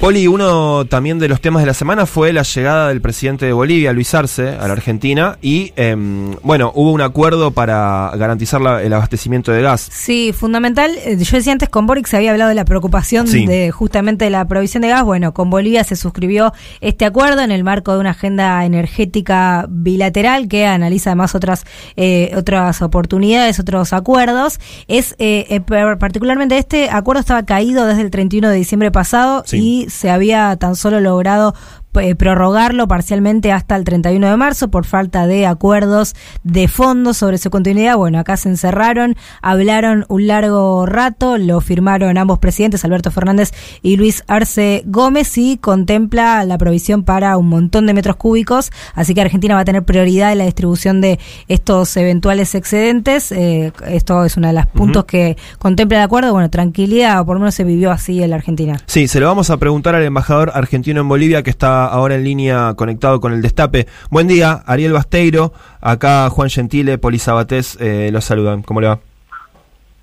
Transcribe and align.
Poli, 0.00 0.26
uno 0.26 0.86
también 0.86 1.18
de 1.18 1.28
los 1.28 1.42
temas 1.42 1.60
de 1.62 1.66
la 1.66 1.74
semana 1.74 2.06
fue 2.06 2.32
la 2.32 2.40
llegada 2.42 2.88
del 2.88 3.02
presidente 3.02 3.44
de 3.44 3.52
Bolivia, 3.52 3.92
Luis 3.92 4.14
Arce, 4.14 4.48
a 4.48 4.66
la 4.66 4.72
Argentina. 4.72 5.36
Y 5.42 5.74
em, 5.76 6.36
bueno, 6.42 6.72
hubo 6.74 6.90
un 6.92 7.02
acuerdo 7.02 7.50
para 7.50 8.10
garantizar 8.16 8.62
la- 8.62 8.82
el 8.82 8.94
abastecimiento 8.94 9.52
de 9.52 9.60
gas. 9.60 9.86
Sí, 9.92 10.32
fundamental. 10.34 10.92
Eh, 11.04 11.18
Yo 11.22 11.36
decía 11.36 11.52
antes 11.52 11.68
con 11.68 11.86
Boric 11.86 12.06
se 12.06 12.16
había 12.16 12.30
hablado 12.30 12.48
de 12.48 12.54
la 12.54 12.64
preocupación 12.64 13.26
Sí. 13.26 13.44
de 13.44 13.70
justamente 13.72 14.24
de 14.24 14.30
la 14.30 14.46
provisión 14.48 14.80
de 14.80 14.88
gas. 14.88 15.04
Bueno, 15.04 15.34
con 15.34 15.50
Bolivia 15.50 15.84
se 15.84 15.96
suscribió 15.96 16.54
este 16.80 17.04
acuerdo 17.04 17.42
en 17.42 17.50
el 17.50 17.62
marco 17.62 17.92
de 17.92 17.98
una 18.00 18.12
agenda 18.12 18.64
energética 18.64 19.66
bilateral 19.68 20.48
que 20.48 20.64
analiza 20.64 21.10
además 21.10 21.34
otras 21.34 21.66
eh, 21.96 22.32
otras 22.38 22.80
oportunidades, 22.80 23.60
otros 23.60 23.92
acuerdos. 23.92 24.60
Es 24.88 25.14
eh, 25.18 25.44
eh, 25.50 25.60
particularmente 25.98 26.56
este 26.56 26.88
acuerdo 26.88 27.20
estaba 27.20 27.42
caído 27.44 27.84
desde 27.84 28.00
el 28.00 28.10
31 28.10 28.48
de 28.48 28.56
diciembre 28.56 28.90
pasado 28.90 29.42
Sí. 29.44 29.58
y 29.84 29.89
se 29.90 30.10
había 30.10 30.56
tan 30.56 30.76
solo 30.76 31.00
logrado 31.00 31.54
prorrogarlo 31.90 32.86
parcialmente 32.86 33.52
hasta 33.52 33.76
el 33.76 33.84
31 33.84 34.30
de 34.30 34.36
marzo 34.36 34.70
por 34.70 34.86
falta 34.86 35.26
de 35.26 35.46
acuerdos 35.46 36.14
de 36.44 36.68
fondo 36.68 37.14
sobre 37.14 37.38
su 37.38 37.50
continuidad. 37.50 37.96
Bueno, 37.96 38.18
acá 38.18 38.36
se 38.36 38.48
encerraron, 38.48 39.16
hablaron 39.42 40.04
un 40.08 40.26
largo 40.26 40.86
rato, 40.86 41.36
lo 41.38 41.60
firmaron 41.60 42.16
ambos 42.18 42.38
presidentes, 42.38 42.84
Alberto 42.84 43.10
Fernández 43.10 43.52
y 43.82 43.96
Luis 43.96 44.24
Arce 44.28 44.82
Gómez, 44.86 45.36
y 45.36 45.58
contempla 45.58 46.44
la 46.44 46.58
provisión 46.58 47.02
para 47.02 47.36
un 47.36 47.48
montón 47.48 47.86
de 47.86 47.94
metros 47.94 48.16
cúbicos, 48.16 48.70
así 48.94 49.14
que 49.14 49.20
Argentina 49.20 49.54
va 49.54 49.60
a 49.60 49.64
tener 49.64 49.84
prioridad 49.84 50.32
en 50.32 50.38
la 50.38 50.44
distribución 50.44 51.00
de 51.00 51.18
estos 51.48 51.96
eventuales 51.96 52.54
excedentes. 52.54 53.32
Eh, 53.32 53.72
esto 53.88 54.24
es 54.24 54.36
uno 54.36 54.48
de 54.48 54.54
los 54.54 54.66
puntos 54.66 55.04
que 55.04 55.36
contempla 55.58 55.98
el 55.98 56.04
acuerdo. 56.04 56.32
Bueno, 56.32 56.50
tranquilidad, 56.50 57.20
o 57.20 57.26
por 57.26 57.36
lo 57.36 57.40
menos 57.40 57.54
se 57.54 57.64
vivió 57.64 57.90
así 57.90 58.22
en 58.22 58.30
la 58.30 58.36
Argentina. 58.36 58.76
Sí, 58.86 59.08
se 59.08 59.20
lo 59.20 59.26
vamos 59.26 59.50
a 59.50 59.56
preguntar 59.56 59.94
al 59.94 60.04
embajador 60.04 60.52
argentino 60.54 61.00
en 61.00 61.08
Bolivia 61.08 61.42
que 61.42 61.50
está 61.50 61.79
ahora 61.86 62.14
en 62.14 62.24
línea 62.24 62.74
conectado 62.76 63.20
con 63.20 63.32
el 63.32 63.42
Destape. 63.42 63.86
Buen 64.10 64.28
día, 64.28 64.62
Ariel 64.66 64.92
Basteiro. 64.92 65.52
Acá 65.80 66.28
Juan 66.30 66.50
Gentile, 66.50 66.98
Poli 66.98 67.18
Sabatés, 67.18 67.78
eh, 67.80 68.10
los 68.12 68.24
saludan. 68.24 68.62
¿Cómo 68.62 68.80
le 68.80 68.88
va? 68.88 69.00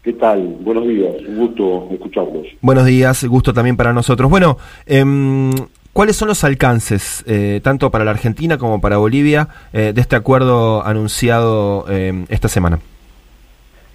¿Qué 0.08 0.14
tal? 0.14 0.56
Buenos 0.62 0.88
días, 0.88 1.16
un 1.28 1.38
gusto 1.38 1.90
escucharlos. 1.92 2.48
Buenos 2.62 2.86
días, 2.86 3.26
gusto 3.26 3.54
también 3.54 3.76
para 3.76 3.92
nosotros. 3.92 4.30
Bueno, 4.30 4.58
em, 4.86 5.52
¿cuáles 5.92 6.16
son 6.16 6.30
los 6.30 6.46
alcances, 6.46 7.26
eh, 7.28 7.60
tanto 7.62 7.92
para 7.92 8.06
la 8.06 8.12
Argentina 8.12 8.58
como 8.58 8.80
para 8.80 8.96
Bolivia, 8.96 9.50
eh, 9.74 9.92
de 9.94 10.00
este 10.00 10.16
acuerdo 10.16 10.82
anunciado 10.86 11.86
em, 11.90 12.26
esta 12.30 12.48
semana? 12.48 12.80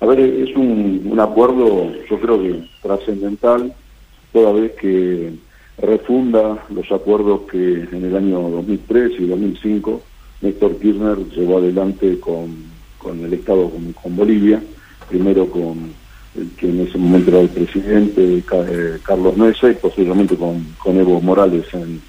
A 0.01 0.05
ver, 0.05 0.21
es 0.21 0.55
un, 0.55 1.01
un 1.11 1.19
acuerdo, 1.19 1.91
yo 2.11 2.21
creo 2.21 2.43
que 2.43 2.63
trascendental, 2.83 3.73
toda 4.35 4.53
vez 4.53 4.73
que 4.73 5.33
refunda 5.83 6.65
los 6.75 6.91
acuerdos 6.93 7.43
que 7.51 7.87
en 7.93 8.05
el 8.05 8.17
año 8.17 8.41
2003 8.51 9.13
y 9.19 9.27
2005 9.27 10.01
Néstor 10.41 10.79
Kirchner 10.79 11.19
llevó 11.37 11.59
adelante 11.59 12.19
con, 12.21 12.55
con 12.99 13.25
el 13.25 13.33
Estado, 13.35 13.71
con, 14.01 14.17
Bolivia, 14.17 14.63
primero 15.09 15.47
con 15.49 15.93
el 16.37 16.49
que 16.57 16.69
en 16.69 16.81
ese 16.81 16.99
momento 16.99 17.31
era 17.31 17.41
el 17.41 17.49
presidente, 17.49 18.39
eh, 18.39 18.99
Carlos 19.05 19.37
Mesa, 19.37 19.71
y 19.71 19.75
posteriormente 19.75 20.35
con, 20.37 20.65
con 20.79 20.97
Evo 20.99 21.21
Morales 21.21 21.67
en- 21.75 22.01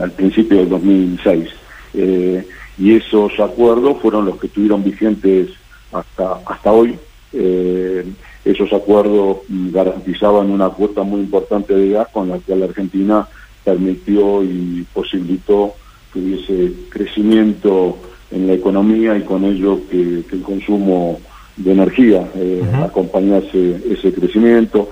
al 0.00 0.10
principio 0.12 0.58
del 0.58 0.70
2006. 0.70 1.48
Eh, 1.94 2.46
y 2.78 2.94
esos 2.94 3.38
acuerdos 3.38 3.98
fueron 4.00 4.24
los 4.24 4.38
que 4.38 4.46
estuvieron 4.46 4.82
vigentes 4.82 5.50
hasta, 5.92 6.40
hasta 6.46 6.72
hoy. 6.72 6.96
Eh, 7.34 8.02
esos 8.44 8.72
acuerdos 8.72 9.38
garantizaban 9.48 10.50
una 10.50 10.68
cuota 10.70 11.02
muy 11.02 11.20
importante 11.20 11.74
de 11.74 11.90
gas 11.90 12.08
con 12.12 12.28
la 12.28 12.38
que 12.38 12.56
la 12.56 12.66
Argentina 12.66 13.28
permitió 13.64 14.42
y 14.42 14.84
posibilitó 14.92 15.74
que 16.12 16.18
hubiese 16.18 16.72
crecimiento 16.88 17.98
en 18.30 18.46
la 18.46 18.54
economía 18.54 19.16
y 19.16 19.22
con 19.22 19.44
ello 19.44 19.80
que, 19.90 20.24
que 20.28 20.36
el 20.36 20.42
consumo 20.42 21.20
de 21.56 21.72
energía 21.72 22.28
eh, 22.34 22.62
acompañase 22.82 23.80
ese 23.88 24.12
crecimiento, 24.12 24.90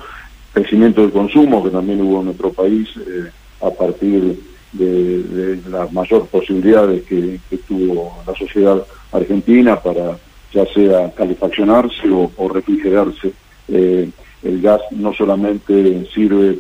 crecimiento 0.53 1.01
del 1.01 1.11
consumo 1.11 1.65
que 1.65 1.71
también 1.71 2.03
hubo 2.03 2.21
en 2.21 2.27
nuestro 2.27 2.53
país 2.53 2.89
eh, 2.99 3.31
a 3.63 3.71
partir 3.71 4.39
de, 4.73 5.23
de 5.23 5.71
las 5.71 5.93
mayores 5.93 6.29
posibilidades 6.29 7.03
que, 7.03 7.41
que 7.49 7.57
tuvo 7.59 8.17
la 8.27 8.35
sociedad 8.35 8.85
argentina 9.11 9.81
para 9.81 10.17
ya 10.53 10.67
sea 10.75 11.11
calefaccionarse 11.15 12.09
o, 12.11 12.31
o 12.37 12.49
refrigerarse. 12.49 13.33
Eh, 13.69 14.11
el 14.43 14.61
gas 14.63 14.81
no 14.91 15.13
solamente 15.15 16.07
sirve 16.15 16.59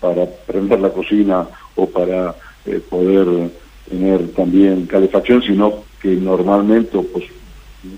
para 0.00 0.26
prender 0.46 0.80
la 0.80 0.90
cocina 0.90 1.46
o 1.76 1.86
para 1.86 2.34
eh, 2.66 2.80
poder 2.88 3.50
tener 3.88 4.28
también 4.32 4.86
calefacción, 4.86 5.42
sino 5.42 5.84
que 6.00 6.08
normalmente, 6.16 6.96
o 6.96 7.02
pues 7.04 7.24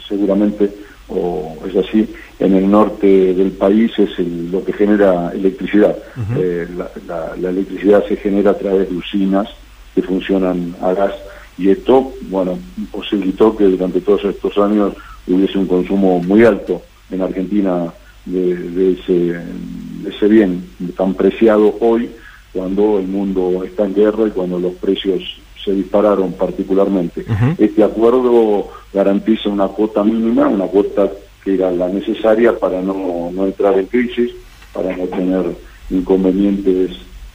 seguramente, 0.08 0.70
o 1.08 1.56
es 1.66 1.76
así, 1.76 2.06
en 2.38 2.54
el 2.54 2.70
norte 2.70 3.34
del 3.34 3.50
país 3.52 3.92
es 3.98 4.18
el- 4.18 4.50
lo 4.50 4.64
que 4.64 4.72
genera 4.72 5.30
electricidad. 5.34 5.96
Eh, 6.36 6.66
la, 6.76 6.90
la- 7.06 7.36
la 7.36 7.50
electricidad 7.50 8.04
se 8.06 8.16
genera 8.16 8.52
a 8.52 8.58
través 8.58 8.88
de 8.88 8.96
usinas 8.96 9.48
que 9.94 10.02
funcionan 10.02 10.74
a 10.80 10.92
gas 10.94 11.12
y 11.58 11.68
esto, 11.70 12.12
bueno, 12.30 12.58
posibilitó 12.90 13.56
que 13.56 13.64
durante 13.64 14.00
todos 14.00 14.24
estos 14.24 14.56
años 14.58 14.94
hubiese 15.32 15.58
un 15.58 15.66
consumo 15.66 16.20
muy 16.20 16.44
alto 16.44 16.82
en 17.10 17.22
Argentina 17.22 17.92
de, 18.24 18.54
de 18.54 18.92
ese, 18.92 19.12
de 19.12 20.10
ese 20.10 20.28
bien 20.28 20.64
tan 20.96 21.14
preciado 21.14 21.76
hoy 21.80 22.10
cuando 22.52 22.98
el 22.98 23.06
mundo 23.06 23.62
está 23.64 23.84
en 23.84 23.94
guerra 23.94 24.26
y 24.26 24.30
cuando 24.30 24.58
los 24.58 24.74
precios 24.74 25.40
se 25.64 25.72
dispararon 25.72 26.32
particularmente. 26.32 27.24
Este 27.58 27.84
acuerdo 27.84 28.68
garantiza 28.92 29.50
una 29.50 29.68
cuota 29.68 30.02
mínima, 30.02 30.48
una 30.48 30.66
cuota 30.66 31.10
que 31.44 31.54
era 31.54 31.70
la 31.70 31.88
necesaria 31.88 32.58
para 32.58 32.80
no, 32.80 33.30
no 33.32 33.46
entrar 33.46 33.78
en 33.78 33.86
crisis, 33.86 34.30
para 34.72 34.96
no 34.96 35.04
tener 35.04 35.44
inconvenientes 35.90 36.92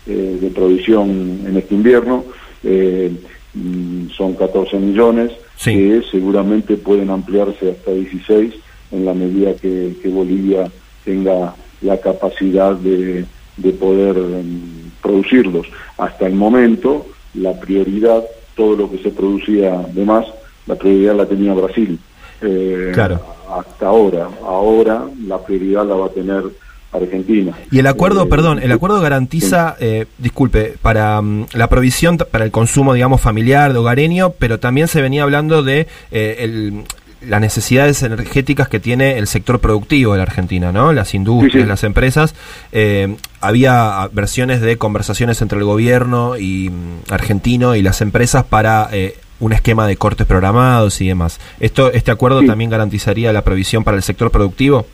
eh, 0.08 0.38
de 0.42 0.50
provisión 0.50 1.42
en 1.46 1.58
este 1.58 1.76
invierno. 1.76 2.24
Eh, 2.64 3.12
son 4.16 4.34
14 4.36 4.78
millones 4.78 5.32
Sí. 5.58 5.72
que 5.74 6.04
seguramente 6.12 6.76
pueden 6.76 7.10
ampliarse 7.10 7.72
hasta 7.72 7.92
16 7.92 8.54
en 8.92 9.06
la 9.06 9.14
medida 9.14 9.54
que, 9.56 9.96
que 10.02 10.10
Bolivia 10.10 10.70
tenga 11.06 11.56
la 11.82 11.98
capacidad 12.00 12.76
de, 12.76 13.24
de 13.58 13.72
poder 13.72 14.18
em, 14.18 14.60
producirlos. 15.02 15.68
Hasta 15.98 16.28
el 16.28 16.34
momento, 16.36 17.06
la 17.36 17.58
prioridad, 17.60 18.24
todo 18.56 18.76
lo 18.76 18.92
que 18.92 18.98
se 18.98 19.12
producía 19.12 19.78
de 19.94 20.04
más, 20.04 20.26
la 20.68 20.76
prioridad 20.76 21.16
la 21.16 21.26
tenía 21.26 21.54
Brasil. 21.54 21.98
Eh, 22.42 22.92
Claro. 22.94 23.22
Hasta 23.50 23.88
ahora. 23.88 24.28
Ahora 24.44 25.06
la 25.26 25.38
prioridad 25.42 25.86
la 25.88 25.96
va 25.96 26.08
a 26.08 26.10
tener 26.10 26.44
Argentina. 26.92 27.52
Y 27.72 27.80
el 27.80 27.88
acuerdo, 27.88 28.24
Eh, 28.24 28.28
perdón, 28.30 28.60
el 28.62 28.72
acuerdo 28.72 29.02
garantiza, 29.02 29.76
eh, 29.80 30.06
disculpe, 30.18 30.76
para 30.82 31.22
mm, 31.22 31.48
la 31.54 31.68
provisión, 31.68 32.18
para 32.18 32.46
el 32.46 32.52
consumo, 32.52 32.94
digamos, 32.94 33.20
familiar, 33.22 33.74
de 33.74 33.80
hogareño, 33.80 34.32
pero 34.40 34.60
también 34.60 34.88
se 34.88 35.02
venía 35.02 35.24
hablando 35.24 35.62
de 35.64 35.88
eh, 36.12 36.38
el- 36.40 36.84
las 37.28 37.42
necesidades 37.42 38.04
energéticas 38.04 38.70
que 38.70 38.80
tiene 38.80 39.18
el 39.18 39.26
sector 39.26 39.60
productivo 39.60 40.12
de 40.14 40.18
la 40.20 40.24
Argentina, 40.24 40.72
¿no? 40.72 40.94
Las 40.94 41.16
industrias, 41.16 41.54
Sí, 41.54 41.60
sí. 41.62 41.66
las 41.68 41.84
empresas. 41.84 42.36
Eh, 42.72 43.16
había 43.42 44.08
versiones 44.14 44.62
de 44.62 44.78
conversaciones 44.78 45.42
entre 45.42 45.58
el 45.58 45.64
gobierno 45.66 46.38
y 46.38 46.70
mm, 46.70 47.12
argentino 47.12 47.76
y 47.76 47.82
las 47.82 48.02
empresas 48.02 48.44
para 48.44 48.90
eh, 48.92 49.16
un 49.40 49.54
esquema 49.54 49.88
de 49.88 49.98
cortes 49.98 50.26
programados 50.28 51.02
y 51.02 51.08
demás. 51.08 51.40
Esto, 51.60 51.92
este 51.92 52.12
acuerdo 52.12 52.42
Sí. 52.42 52.48
también 52.48 52.70
garantizaría 52.70 53.34
la 53.34 53.42
provisión 53.44 53.84
para 53.84 53.98
el 53.98 54.04
sector 54.04 54.30
productivo. 54.32 54.86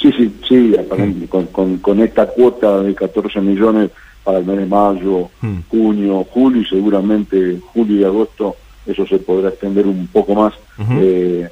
Sí, 0.00 0.10
sí, 0.12 0.34
sí, 0.48 0.76
aparente, 0.78 1.26
con, 1.28 1.46
con, 1.46 1.78
con 1.78 2.00
esta 2.00 2.26
cuota 2.26 2.80
de 2.82 2.94
14 2.94 3.40
millones 3.40 3.90
para 4.22 4.38
el 4.38 4.44
mes 4.44 4.58
de 4.58 4.66
mayo, 4.66 5.28
Mm. 5.40 5.58
junio, 5.68 6.24
julio 6.30 6.62
y 6.62 6.64
seguramente 6.66 7.58
julio 7.72 8.00
y 8.00 8.04
agosto 8.04 8.56
eso 8.86 9.06
se 9.06 9.18
podrá 9.18 9.48
extender 9.48 9.86
un 9.86 10.06
poco 10.08 10.34
más, 10.34 10.52
eh, 10.90 11.48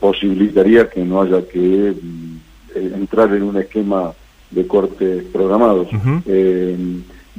posibilitaría 0.00 0.88
que 0.88 1.04
no 1.04 1.22
haya 1.22 1.42
que 1.48 1.94
mm, 2.00 2.36
eh, 2.76 2.92
entrar 2.94 3.32
en 3.34 3.42
un 3.42 3.56
esquema 3.56 4.12
de 4.50 4.66
cortes 4.66 5.24
programados. 5.32 5.88
Eh, 6.26 6.76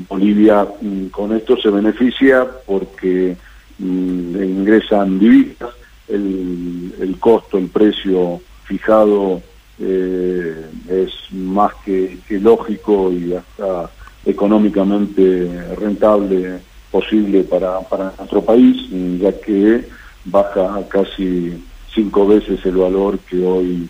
Bolivia 0.10 0.68
mm, 0.82 1.06
con 1.08 1.34
esto 1.36 1.56
se 1.58 1.70
beneficia 1.70 2.46
porque 2.66 3.38
mm, 3.80 4.44
ingresan 4.44 5.18
divisas, 5.20 5.70
el, 6.10 6.94
el 7.00 7.18
costo, 7.20 7.58
el 7.58 7.68
precio 7.68 8.42
fijado 8.66 9.42
eh, 9.80 10.66
es 10.90 11.12
más 11.34 11.74
que, 11.84 12.18
lógico 12.30 13.12
y 13.12 13.34
hasta 13.34 13.90
económicamente 14.26 15.50
rentable 15.76 16.60
posible 16.92 17.44
para, 17.44 17.82
para 17.82 18.14
nuestro 18.18 18.42
país, 18.44 18.90
ya 19.20 19.40
que 19.40 19.88
baja 20.26 20.82
casi 20.88 21.64
cinco 21.94 22.28
veces 22.28 22.66
el 22.66 22.78
valor 22.78 23.20
que 23.20 23.46
hoy 23.46 23.90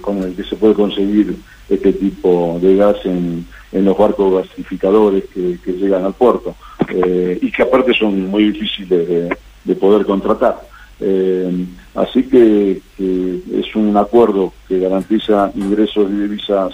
con 0.00 0.22
el 0.22 0.34
que 0.34 0.44
se 0.44 0.56
puede 0.56 0.74
conseguir 0.74 1.36
este 1.68 1.92
tipo 1.92 2.58
de 2.60 2.76
gas 2.76 2.96
en, 3.04 3.46
los 3.72 3.98
barcos 3.98 4.42
gasificadores 4.42 5.24
que, 5.34 5.58
llegan 5.72 6.04
al 6.04 6.14
puerto 6.14 6.54
eh, 6.88 7.38
y 7.42 7.50
que 7.50 7.62
aparte 7.62 7.92
son 7.92 8.28
muy 8.28 8.52
difíciles 8.52 9.30
de, 9.64 9.74
poder 9.74 10.06
contratar. 10.06 10.60
Eh, 11.00 11.66
así 11.94 12.22
que, 12.24 12.80
es 12.98 13.76
un 13.76 13.96
acuerdo 13.96 14.52
que 14.68 14.78
garantiza 14.78 15.50
ingresos 15.54 16.10
de 16.10 16.22
divisas 16.22 16.72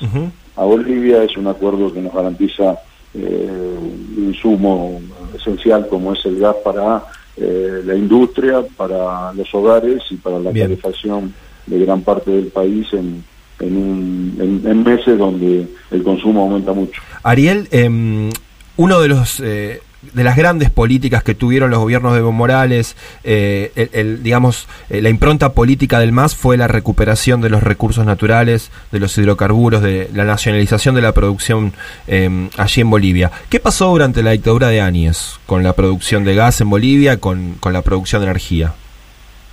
a 0.56 0.64
Bolivia, 0.64 1.24
es 1.24 1.36
un 1.36 1.46
acuerdo 1.46 1.92
que 1.92 2.00
nos 2.00 2.14
garantiza 2.14 2.78
eh, 3.14 3.76
un 4.16 4.24
insumo 4.28 5.00
esencial 5.34 5.88
como 5.88 6.12
es 6.12 6.24
el 6.24 6.38
gas 6.38 6.56
para 6.64 7.04
la 7.36 7.94
industria, 7.94 8.62
para 8.76 9.32
los 9.32 9.52
hogares 9.54 10.02
y 10.10 10.16
para 10.16 10.38
la 10.38 10.52
calefacción 10.52 11.32
de 11.66 11.78
gran 11.78 12.02
parte 12.02 12.30
del 12.30 12.46
país 12.48 12.86
en, 12.92 13.24
en, 13.60 14.84
meses 14.84 15.18
donde 15.18 15.66
el 15.90 16.02
consumo 16.02 16.42
aumenta 16.42 16.72
mucho. 16.72 17.00
Ariel, 17.22 17.68
em, 17.70 18.30
uno 18.76 19.00
de 19.00 19.08
los 19.08 19.40
eh, 19.40 19.80
de 20.12 20.24
las 20.24 20.36
grandes 20.36 20.70
políticas 20.70 21.22
que 21.22 21.34
tuvieron 21.34 21.70
los 21.70 21.78
gobiernos 21.78 22.12
de 22.12 22.18
Evo 22.18 22.32
Morales, 22.32 22.96
eh, 23.22 23.88
el, 23.92 24.22
digamos, 24.22 24.68
eh, 24.90 25.00
la 25.00 25.08
impronta 25.08 25.52
política 25.52 26.00
del 26.00 26.12
MAS 26.12 26.34
fue 26.34 26.56
la 26.56 26.68
recuperación 26.68 27.40
de 27.40 27.50
los 27.50 27.62
recursos 27.62 28.04
naturales, 28.04 28.70
de 28.90 28.98
los 28.98 29.16
hidrocarburos, 29.16 29.82
de 29.82 30.10
la 30.12 30.24
nacionalización 30.24 30.94
de 30.94 31.02
la 31.02 31.12
producción 31.12 31.72
em, 32.06 32.50
allí 32.56 32.80
en 32.80 32.90
Bolivia. 32.90 33.30
¿Qué 33.48 33.60
pasó 33.60 33.90
durante 33.90 34.22
la 34.22 34.32
dictadura 34.32 34.68
de 34.68 34.80
Áñez 34.80 35.38
con 35.46 35.62
la 35.62 35.72
producción 35.72 36.24
de 36.24 36.34
gas 36.34 36.60
en 36.60 36.70
Bolivia, 36.70 37.18
con, 37.18 37.54
con 37.60 37.72
la 37.72 37.82
producción 37.82 38.22
de 38.22 38.26
energía? 38.26 38.74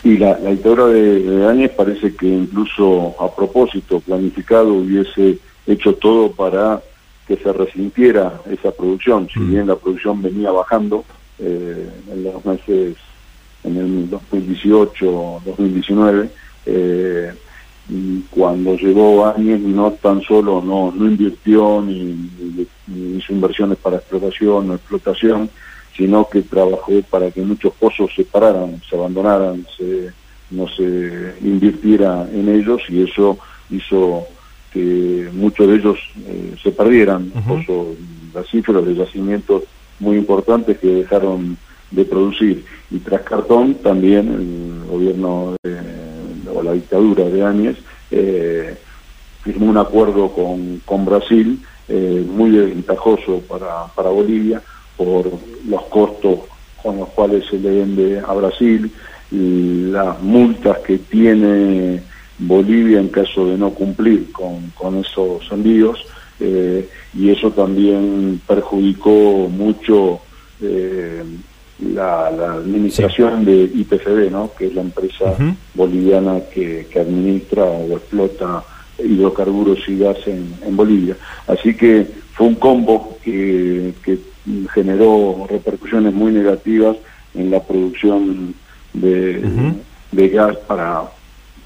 Y 0.03 0.17
la, 0.17 0.35
dictadura 0.35 0.87
de, 0.87 1.21
de 1.21 1.69
parece 1.69 2.15
que 2.15 2.25
incluso 2.25 3.15
a 3.19 3.35
propósito, 3.35 3.99
planificado, 3.99 4.73
hubiese 4.73 5.37
hecho 5.67 5.93
todo 5.93 6.31
para 6.31 6.81
que 7.29 7.37
se 7.37 7.53
resintiera 7.53 8.41
esa 8.49 8.71
producción. 8.71 9.29
Si 9.31 9.39
mm. 9.39 9.51
bien 9.51 9.67
la 9.67 9.75
producción 9.75 10.19
venía 10.19 10.49
bajando 10.49 11.05
eh, 11.37 11.87
en 12.11 12.23
los 12.23 12.43
meses, 12.43 12.97
en 13.63 13.77
el 13.77 14.09
2018, 14.09 15.41
2019, 15.45 16.29
eh, 16.65 17.31
cuando 18.31 18.75
llegó 18.75 19.27
Áñez 19.27 19.59
no 19.61 19.91
tan 19.91 20.21
solo 20.21 20.61
no, 20.61 20.91
no 20.91 21.05
invirtió 21.05 21.81
ni, 21.81 22.29
ni 22.87 23.17
hizo 23.17 23.33
inversiones 23.33 23.77
para 23.77 23.97
explotación 23.97 24.71
o 24.71 24.75
explotación, 24.75 25.51
sino 25.95 26.27
que 26.27 26.41
trabajó 26.41 26.93
para 27.11 27.29
que 27.29 27.41
muchos 27.41 27.73
pozos 27.73 28.09
se 28.15 28.23
pararan, 28.23 28.81
se 28.89 28.95
abandonaran, 28.95 29.67
se, 29.77 30.11
no 30.49 30.67
se 30.67 31.35
invirtiera 31.41 32.27
en 32.33 32.49
ellos 32.49 32.81
y 32.89 33.03
eso 33.03 33.37
hizo 33.69 34.25
que 34.73 35.29
muchos 35.33 35.67
de 35.67 35.75
ellos 35.75 35.97
eh, 36.25 36.55
se 36.61 36.71
perdieran, 36.71 37.31
pozos 37.47 37.97
cifras 38.49 38.85
de 38.85 38.95
yacimientos 38.95 39.63
muy 39.99 40.17
importantes 40.17 40.77
que 40.77 40.87
dejaron 40.87 41.57
de 41.91 42.05
producir. 42.05 42.63
Y 42.91 42.99
tras 42.99 43.21
cartón 43.21 43.75
también 43.75 44.27
el 44.27 44.89
gobierno 44.89 45.55
o 46.53 46.63
la 46.63 46.73
dictadura 46.73 47.25
de 47.25 47.43
Áñez 47.43 47.77
eh, 48.11 48.75
firmó 49.43 49.69
un 49.69 49.77
acuerdo 49.77 50.31
con, 50.31 50.81
con 50.85 51.05
Brasil 51.05 51.59
eh, 51.87 52.25
muy 52.27 52.51
ventajoso 52.51 53.41
para, 53.47 53.87
para 53.95 54.09
Bolivia 54.09 54.61
por 54.95 55.31
los 55.67 55.81
costos 55.83 56.39
con 56.81 56.97
los 56.97 57.09
cuales 57.09 57.45
se 57.49 57.57
le 57.59 57.79
vende 57.79 58.19
a 58.19 58.33
Brasil, 58.33 58.91
y 59.31 59.91
las 59.91 60.21
multas 60.21 60.79
que 60.79 60.97
tiene 60.97 62.01
Bolivia 62.39 62.99
en 62.99 63.09
caso 63.09 63.47
de 63.47 63.57
no 63.57 63.71
cumplir 63.71 64.31
con, 64.31 64.71
con 64.71 64.97
esos 64.97 65.49
envíos, 65.51 66.05
eh, 66.39 66.87
y 67.13 67.29
eso 67.29 67.51
también 67.51 68.41
perjudicó 68.47 69.49
mucho 69.49 70.21
eh, 70.61 71.23
la, 71.79 72.27
administración 72.27 73.45
de 73.45 73.63
IPFB, 73.63 74.31
¿no? 74.31 74.51
que 74.57 74.67
es 74.67 74.73
la 74.73 74.81
empresa 74.81 75.35
boliviana 75.73 76.41
que, 76.53 76.87
que, 76.89 76.99
administra 76.99 77.63
o 77.63 77.93
explota 77.93 78.63
hidrocarburos 78.97 79.79
y 79.87 79.99
gas 79.99 80.17
en, 80.27 80.53
en 80.65 80.75
Bolivia. 80.75 81.15
Así 81.47 81.73
que 81.75 82.07
fue 82.33 82.47
un 82.47 82.55
combo 82.55 83.17
que, 83.23 83.93
que 84.03 84.19
generó 84.73 85.45
repercusiones 85.49 86.13
muy 86.13 86.31
negativas 86.31 86.97
en 87.35 87.51
la 87.51 87.61
producción 87.61 88.53
de, 88.93 89.75
gas 90.11 90.57
para, 90.67 91.03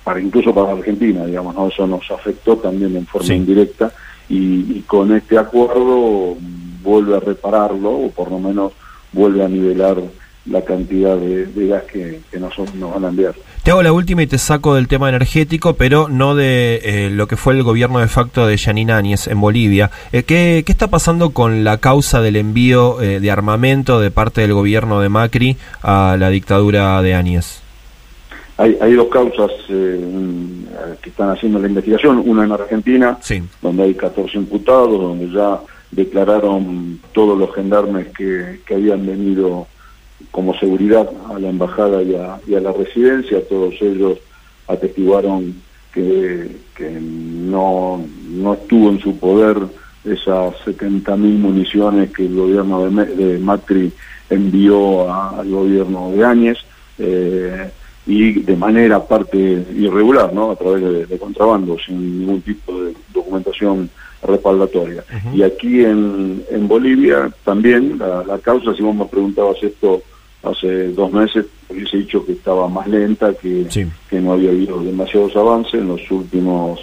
para 0.04 0.20
incluso 0.20 0.54
para 0.54 0.72
Argentina, 0.72 1.26
digamos, 1.26 1.56
¿no? 1.56 1.68
eso 1.68 1.88
nos 1.88 2.10
afectó 2.12 2.58
también 2.58 2.96
en 2.96 3.06
forma 3.06 3.34
indirecta 3.34 3.92
y, 4.30 4.82
con 4.82 5.16
este 5.16 5.38
acuerdo 5.38 6.36
vuelve 6.82 7.16
a 7.16 7.20
repararlo 7.20 7.92
o 7.92 8.12
por 8.12 8.30
lo 8.30 8.40
menos 8.40 8.74
vuelve 9.14 9.44
a 9.44 9.48
nivelar 9.48 9.98
la 10.46 10.62
cantidad 10.62 11.16
de, 11.16 11.68
gas 11.68 11.84
que, 11.84 12.20
que 12.30 12.40
nos, 12.40 12.58
nos 12.76 12.94
van 12.94 13.06
a 13.06 13.10
enviar. 13.10 13.34
Te 13.64 13.72
hago 13.72 13.82
la 13.82 13.94
última 13.94 14.24
y 14.24 14.28
te 14.28 14.38
saco 14.38 14.76
del 14.76 14.90
tema 14.90 15.08
energético, 15.08 15.76
pero 15.76 16.10
no 16.10 16.36
de 16.36 16.82
eh, 16.84 17.10
lo 17.10 17.28
que 17.28 17.38
fue 17.38 17.54
el 17.54 17.64
gobierno 17.64 18.00
de 18.00 18.10
facto 18.10 18.46
de 18.46 18.58
Yanin 18.58 18.92
Áñez 18.92 19.28
en 19.28 19.40
Bolivia. 19.40 19.90
Eh, 20.12 20.24
¿qué, 20.24 20.66
está 20.68 20.90
pasando 20.90 21.30
con 21.30 21.64
la 21.64 21.78
causa 21.78 22.20
del 22.20 22.36
envío 22.36 23.02
eh, 23.02 23.22
de 23.22 23.32
armamento 23.32 24.02
de 24.02 24.12
parte 24.12 24.42
del 24.42 24.54
gobierno 24.54 25.00
de 25.00 25.08
Macri 25.08 25.56
a 25.82 26.18
la 26.20 26.30
dictadura 26.30 27.02
de 27.02 27.16
Áñez? 27.16 27.63
Hay, 28.58 28.78
hay 28.80 28.94
dos 28.94 29.08
causas 29.08 29.52
que 29.68 31.10
están 31.10 31.30
haciendo 31.30 31.60
la 31.60 31.68
investigación, 31.68 32.22
una 32.26 32.44
en 32.44 32.52
Argentina, 32.52 33.18
donde 33.62 33.84
hay 33.84 33.94
14 33.96 34.38
imputados, 34.38 35.02
donde 35.02 35.30
ya 35.32 35.60
declararon 35.92 37.00
todos 37.14 37.38
los 37.38 37.54
gendarmes 37.54 38.08
que, 38.10 38.60
que 38.66 38.76
habían 38.76 39.06
venido 39.06 39.68
como 40.32 40.58
seguridad 40.58 41.08
a 41.30 41.38
la 41.38 41.50
embajada 41.50 42.02
y 42.02 42.16
a, 42.16 42.60
la 42.60 42.72
residencia. 42.72 43.48
Todos 43.48 43.76
ellos 43.82 44.18
atestiguaron 44.68 45.56
que, 45.94 46.50
no, 47.00 48.04
no 48.30 48.54
estuvo 48.54 48.90
en 48.90 49.00
su 49.00 49.18
poder 49.20 49.58
esas 50.04 50.56
70.000 50.66 51.18
municiones 51.18 52.12
que 52.12 52.26
el 52.26 52.36
gobierno 52.36 52.90
de, 52.90 53.38
Macri 53.38 53.92
envió 54.30 55.14
al 55.14 55.50
gobierno 55.50 56.12
de 56.12 56.26
Áñez. 56.26 56.58
Eh, 56.98 57.70
y 58.06 58.34
de 58.42 58.56
manera 58.56 58.98
aparte 58.98 59.38
irregular, 59.38 60.34
¿no? 60.34 60.52
A 60.52 60.56
través 60.56 61.10
de, 61.10 61.18
contrabando, 61.18 61.78
sin 61.86 62.20
ningún 62.20 62.42
tipo 62.42 62.82
de 62.82 62.94
documentación 63.14 63.90
respaldatoria. 64.22 65.04
Y 65.34 65.44
aquí 65.44 65.84
en, 65.84 66.44
en 66.50 66.68
Bolivia 66.68 67.32
también 67.44 67.98
la, 67.98 68.24
la, 68.24 68.40
causa, 68.40 68.74
si 68.74 68.82
vos 68.82 68.96
me 68.96 69.06
preguntabas 69.06 69.62
esto 69.62 70.02
hace 70.44 70.90
dos 70.90 71.12
meses 71.12 71.46
hubiese 71.74 71.98
dicho 71.98 72.26
que 72.26 72.34
estaba 72.34 72.68
más 72.68 72.88
lenta, 72.88 73.34
que, 73.34 73.66
que 74.10 74.22
no 74.22 74.34
había 74.34 74.52
habido 74.52 74.84
demasiados 74.84 75.36
avances 75.36 75.76
en 75.76 75.88
los 75.88 76.12
últimos 76.12 76.80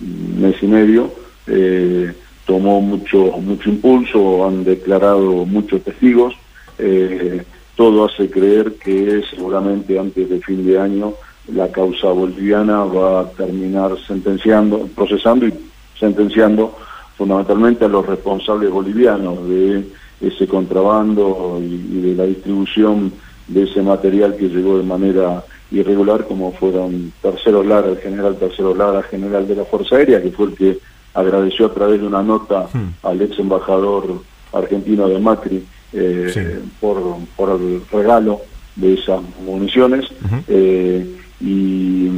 mes 0.00 0.56
y 0.62 0.66
medio. 0.66 1.12
Eh, 1.46 2.12
tomó 2.46 2.80
mucho, 2.80 3.38
mucho 3.38 3.70
impulso, 3.70 4.46
han 4.46 4.64
declarado 4.64 5.44
muchos 5.44 5.82
testigos. 5.82 6.34
Eh, 6.78 7.42
todo 7.76 8.04
hace 8.04 8.30
creer 8.30 8.74
que 8.74 9.22
seguramente 9.30 9.98
antes 9.98 10.28
de 10.28 10.40
fin 10.40 10.66
de 10.66 10.78
año 10.78 11.14
la 11.48 11.68
causa 11.68 12.08
boliviana 12.08 12.84
va 12.84 13.20
a 13.20 13.30
terminar 13.30 13.96
sentenciando, 14.06 14.88
procesando 14.94 15.46
y 15.46 15.54
sentenciando 15.98 16.76
fundamentalmente 17.16 17.84
a 17.84 17.88
los 17.88 18.06
responsables 18.06 18.70
bolivianos 18.70 19.48
de 19.48 19.84
ese 20.20 20.46
contrabando 20.46 21.58
y, 21.60 22.00
de 22.00 22.14
la 22.14 22.24
distribución 22.24 23.12
de 23.48 23.64
ese 23.64 23.82
material 23.82 24.36
que 24.36 24.48
llegó 24.48 24.78
de 24.78 24.84
manera 24.84 25.44
irregular, 25.70 26.26
como 26.26 26.52
fueron 26.52 27.12
Tercero 27.20 27.62
Lara, 27.62 27.88
el 27.88 27.98
general 27.98 28.36
Tercero 28.36 28.74
Lara, 28.74 29.02
general 29.02 29.48
de 29.48 29.56
la 29.56 29.64
Fuerza 29.64 29.96
Aérea, 29.96 30.22
que 30.22 30.30
fue 30.30 30.46
el 30.46 30.54
que 30.54 30.78
agradeció 31.14 31.66
a 31.66 31.74
través 31.74 32.00
de 32.00 32.06
una 32.06 32.22
nota 32.22 32.68
hmm. 32.72 33.06
al 33.06 33.20
ex 33.20 33.38
embajador 33.38 34.22
argentino 34.52 35.08
de 35.08 35.18
Macri 35.18 35.64
eh, 35.92 36.60
por, 36.80 37.18
por 37.36 37.60
el 37.60 37.82
regalo 37.90 38.40
de 38.76 38.94
esas 38.94 39.20
municiones 39.44 40.06
eh, 40.48 41.06
y, 41.40 42.08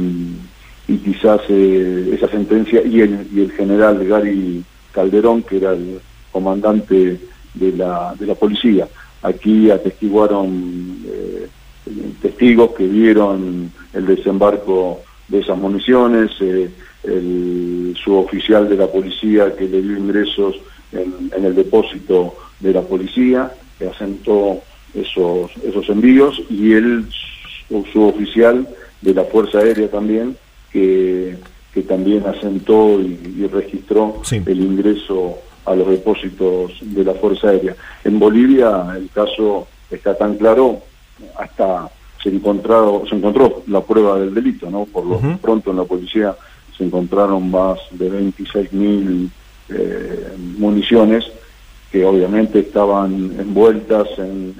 y, 0.87 0.97
quizás 1.03 1.41
eh, 1.49 2.11
esa 2.13 2.29
sentencia 2.29 2.81
y 2.81 3.01
el, 3.01 3.27
y 3.33 3.41
el 3.41 3.51
general 3.51 4.05
Gary 4.07 4.63
Calderón, 4.91 5.43
que 5.43 5.57
era 5.57 5.73
el 5.73 5.99
comandante 6.31 7.19
de 7.53 7.71
la, 7.73 8.13
de 8.17 8.27
la 8.27 8.35
policía. 8.35 8.87
Aquí 9.21 9.71
atestiguaron 9.71 10.99
eh, 11.05 11.47
testigos 12.21 12.71
que 12.71 12.87
vieron 12.87 13.71
el 13.93 14.05
desembarco 14.05 15.01
de 15.27 15.39
esas 15.39 15.57
municiones, 15.57 16.31
eh, 16.41 16.69
el 17.03 17.95
suboficial 18.03 18.69
de 18.69 18.77
la 18.77 18.87
policía 18.87 19.55
que 19.55 19.65
le 19.67 19.81
dio 19.81 19.97
ingresos 19.97 20.55
en, 20.91 21.31
el 21.43 21.55
depósito 21.55 22.35
de 22.59 22.73
la 22.73 22.81
policía, 22.81 23.51
que 23.77 23.87
asentó 23.87 24.61
esos, 24.93 25.51
esos 25.63 25.89
envíos, 25.89 26.41
y 26.49 26.73
el 26.73 27.05
suboficial 27.91 28.67
de 29.01 29.13
la 29.13 29.23
Fuerza 29.25 29.59
Aérea 29.59 29.89
también, 29.89 30.37
que, 30.71 31.37
que 31.73 31.81
también 31.83 32.25
asentó 32.25 32.99
y, 33.01 33.47
registró 33.47 34.21
el 34.31 34.59
ingreso 34.59 35.37
a 35.65 35.75
los 35.75 35.87
depósitos 35.89 36.73
de 36.81 37.03
la 37.03 37.13
Fuerza 37.13 37.49
Aérea. 37.49 37.75
En 38.03 38.19
Bolivia 38.19 38.93
el 38.95 39.09
caso 39.09 39.67
está 39.91 40.17
tan 40.17 40.35
claro, 40.35 40.81
hasta 41.37 41.89
se, 42.21 42.29
encontrado, 42.29 43.03
se 43.07 43.15
encontró 43.15 43.63
la 43.67 43.81
prueba 43.81 44.19
del 44.19 44.33
delito, 44.33 44.69
¿no? 44.69 44.85
Por 44.85 45.05
lo 45.05 45.19
pronto 45.37 45.71
en 45.71 45.77
la 45.77 45.83
policía 45.83 46.35
se 46.77 46.83
encontraron 46.83 47.49
más 47.49 47.79
de 47.91 48.09
26 48.09 48.73
mil 48.73 49.31
eh, 49.69 50.33
municiones 50.57 51.25
que 51.95 52.03
obviamente 52.03 52.59
estaban 52.59 53.39
envueltas 53.39 54.05
en, 54.17 54.53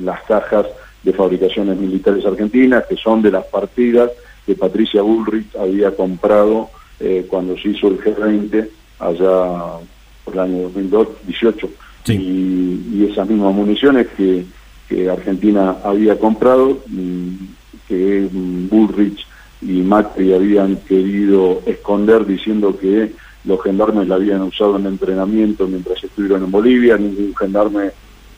las 0.00 0.22
cajas 0.24 0.66
de 1.02 1.14
fabricaciones 1.14 1.78
militares 1.78 2.22
argentinas, 2.26 2.84
que 2.86 2.96
son 2.96 3.22
de 3.22 3.30
las 3.30 3.46
partidas 3.46 4.10
que 4.44 4.54
Patricia 4.54 5.00
Bullrich 5.00 5.56
había 5.56 5.92
comprado 5.92 6.68
eh, 7.00 7.24
cuando 7.30 7.56
se 7.56 7.70
hizo 7.70 7.88
el 7.88 7.98
G20 7.98 8.68
allá 8.98 9.80
por 10.22 10.34
el 10.34 10.40
año 10.40 10.62
2018. 10.64 11.70
Y, 12.08 12.12
y, 12.12 13.08
esas 13.10 13.26
mismas 13.26 13.54
municiones 13.54 14.08
que, 14.08 14.44
que 14.86 15.08
Argentina 15.08 15.76
había 15.82 16.18
comprado, 16.18 16.76
que 17.88 18.28
Bullrich 18.68 19.26
y 19.62 19.80
Macri 19.80 20.34
habían 20.34 20.76
querido 20.76 21.62
esconder 21.64 22.26
diciendo 22.26 22.78
que 22.78 23.14
los 23.44 23.62
gendarmes 23.62 24.08
la 24.08 24.16
habían 24.16 24.42
usado 24.42 24.76
en 24.76 24.86
entrenamiento 24.86 25.66
mientras 25.66 26.02
estuvieron 26.02 26.44
en 26.44 26.50
Bolivia, 26.50 26.96
ningún 26.96 27.34
gendarme, 27.36 27.86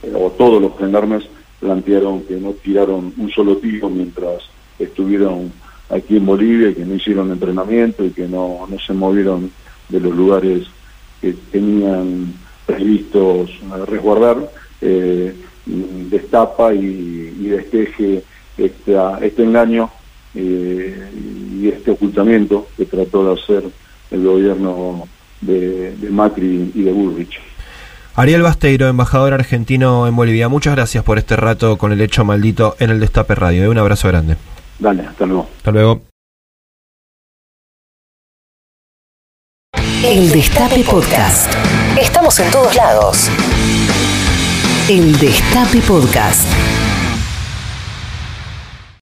eh, 0.03 0.13
o 0.15 0.31
todos 0.31 0.61
los 0.61 0.77
gendarmes 0.79 1.25
plantearon 1.61 2.23
que 2.23 2.37
no 2.37 2.53
tiraron 2.53 3.13
un 3.17 3.31
solo 3.31 3.57
tiro 3.57 3.89
mientras 3.89 4.43
estuvieron 4.79 5.53
aquí 5.91 6.17
en 6.17 6.27
Bolivia 6.27 6.75
que 6.75 6.85
no 6.85 6.95
hicieron 6.95 7.31
entrenamiento 7.31 8.05
y 8.05 8.11
que 8.11 8.27
no, 8.27 8.67
no 8.69 8.79
se 8.79 8.93
movieron 8.93 9.51
de 9.89 10.01
los 10.01 10.15
lugares 10.15 10.67
que 11.21 11.35
tenían 11.51 12.35
previstos 12.67 13.51
resguardar, 13.87 14.51
eh, 14.81 15.35
destapa 15.67 16.75
y, 16.75 17.35
y 17.41 17.47
desteje 17.49 18.23
este 18.57 19.43
engaño 19.43 19.91
eh, 20.35 21.11
y 21.61 21.69
este 21.69 21.93
ocultamiento 21.93 22.67
que 22.77 22.85
trató 22.85 23.27
de 23.27 23.41
hacer 23.41 23.65
el 24.15 24.25
gobierno 24.25 25.09
de, 25.41 25.95
Macri 26.11 26.73
y 26.75 26.83
de 26.83 26.93
Bullrich. 26.93 27.41
Ariel 28.15 28.43
Basteiro, 28.43 28.89
embajador 28.89 29.35
argentino 29.35 30.07
en 30.07 30.15
Bolivia, 30.15 30.49
muchas 30.49 30.75
gracias 30.77 31.03
por 31.03 31.19
este 31.19 31.37
rato 31.37 31.77
con 31.77 31.93
el 31.93 32.01
hecho 32.01 32.25
maldito 32.25 32.77
en 32.79 32.91
el 32.91 33.01
Destape 33.01 33.35
Radio. 33.35 33.69
Un 33.71 33.79
abrazo 33.79 34.09
grande. 34.09 34.37
Dale, 34.79 35.03
hasta 35.03 35.27
luego. 35.27 35.49
Hasta 35.57 35.71
luego. 35.73 36.03
El 40.05 40.31
Destape 40.31 40.85
Podcast. 40.85 41.53
Estamos 42.01 42.39
en 42.39 42.51
todos 42.53 42.75
lados. 42.77 43.31
El 44.89 45.19
Destape 45.19 45.81
Podcast. 45.81 46.47